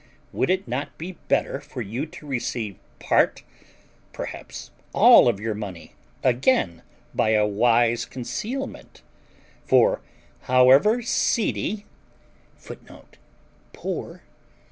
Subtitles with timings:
[0.33, 3.43] Would it not be better for you to receive part
[4.13, 5.93] (perhaps all) of your money
[6.23, 6.81] again
[7.13, 9.03] by a wise concealment:
[9.63, 10.01] for,
[10.49, 11.85] however seedy
[12.57, 13.17] [Footnote:
[13.73, 14.23] Poor.